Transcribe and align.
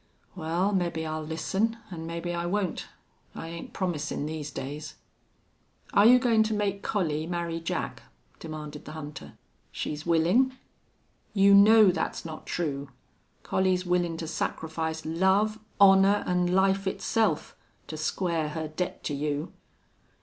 "Wal, 0.35 0.73
mebbe 0.73 1.05
I'll 1.05 1.21
listen 1.21 1.77
an' 1.91 2.07
mebbe 2.07 2.29
I 2.35 2.47
won't. 2.47 2.87
I 3.35 3.49
ain't 3.49 3.71
promisin', 3.71 4.25
these 4.25 4.49
days." 4.49 4.95
"Are 5.93 6.07
you 6.07 6.17
goin' 6.17 6.41
to 6.41 6.55
make 6.55 6.81
Collie 6.81 7.27
marry 7.27 7.59
Jack?" 7.59 8.01
demanded 8.39 8.85
the 8.85 8.93
hunter. 8.93 9.33
"She's 9.71 10.03
willin'." 10.03 10.57
"You 11.35 11.53
know 11.53 11.91
that's 11.91 12.25
not 12.25 12.47
true. 12.47 12.89
Collie's 13.43 13.85
willin' 13.85 14.17
to 14.17 14.27
sacrifice 14.27 15.05
love, 15.05 15.59
honor, 15.79 16.23
an' 16.25 16.47
life 16.47 16.87
itself, 16.87 17.55
to 17.85 17.95
square 17.95 18.49
her 18.49 18.67
debt 18.69 19.03
to 19.03 19.13
you." 19.13 19.53